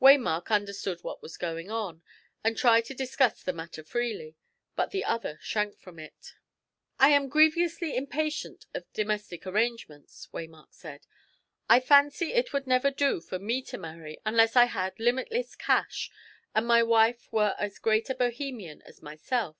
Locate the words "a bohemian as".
18.08-19.02